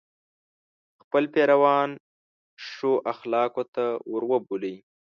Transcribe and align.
خپل 1.01 1.23
پیروان 1.33 1.89
ښو 2.67 2.91
اخلاقو 3.13 3.63
ته 3.75 3.85
وروبولي. 4.11 4.75